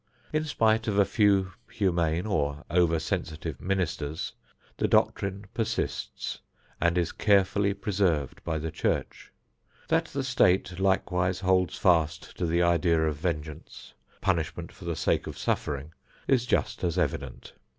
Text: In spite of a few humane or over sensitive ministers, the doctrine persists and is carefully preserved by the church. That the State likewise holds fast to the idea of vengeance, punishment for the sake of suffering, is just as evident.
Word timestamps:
In 0.33 0.45
spite 0.45 0.87
of 0.87 0.97
a 0.97 1.05
few 1.05 1.53
humane 1.69 2.25
or 2.25 2.65
over 2.71 2.97
sensitive 2.97 3.61
ministers, 3.61 4.33
the 4.77 4.87
doctrine 4.87 5.45
persists 5.53 6.39
and 6.81 6.97
is 6.97 7.11
carefully 7.11 7.75
preserved 7.75 8.43
by 8.43 8.57
the 8.57 8.71
church. 8.71 9.31
That 9.89 10.05
the 10.05 10.23
State 10.23 10.79
likewise 10.79 11.41
holds 11.41 11.77
fast 11.77 12.35
to 12.39 12.47
the 12.47 12.63
idea 12.63 12.99
of 13.05 13.17
vengeance, 13.17 13.93
punishment 14.21 14.71
for 14.71 14.85
the 14.85 14.95
sake 14.95 15.27
of 15.27 15.37
suffering, 15.37 15.93
is 16.27 16.47
just 16.47 16.83
as 16.83 16.97
evident. 16.97 17.53